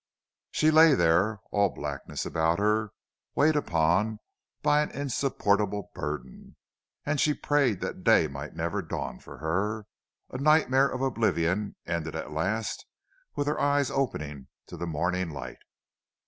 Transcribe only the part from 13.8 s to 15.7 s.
opening to the morning light.